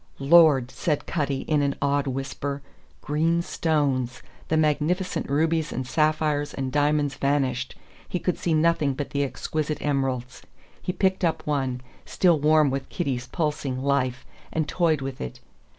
"Lord!" 0.17 0.71
said 0.71 1.05
Cutty, 1.05 1.41
in 1.41 1.61
an 1.61 1.75
awed 1.79 2.07
whisper. 2.07 2.63
Green 3.01 3.43
stones! 3.43 4.23
The 4.47 4.57
magnificent 4.57 5.29
rubies 5.29 5.71
and 5.71 5.85
sapphires 5.85 6.55
and 6.55 6.71
diamonds 6.71 7.13
vanished; 7.13 7.75
he 8.09 8.17
could 8.17 8.39
see 8.39 8.55
nothing 8.55 8.95
but 8.95 9.11
the 9.11 9.23
exquisite 9.23 9.77
emeralds. 9.79 10.41
He 10.81 10.91
picked 10.91 11.23
up 11.23 11.45
one 11.45 11.81
still 12.03 12.39
warm 12.39 12.71
with 12.71 12.89
Kitty's 12.89 13.27
pulsing 13.27 13.83
life 13.83 14.25
and 14.51 14.67
toyed 14.67 15.01
with 15.01 15.21
it. 15.21 15.39